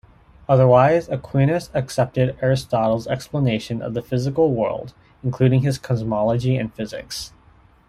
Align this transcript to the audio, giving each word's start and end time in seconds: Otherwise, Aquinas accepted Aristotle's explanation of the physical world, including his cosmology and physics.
Otherwise, 0.49 1.07
Aquinas 1.09 1.69
accepted 1.75 2.35
Aristotle's 2.41 3.05
explanation 3.05 3.83
of 3.83 3.93
the 3.93 4.01
physical 4.01 4.51
world, 4.51 4.95
including 5.23 5.61
his 5.61 5.77
cosmology 5.77 6.57
and 6.57 6.73
physics. 6.73 7.33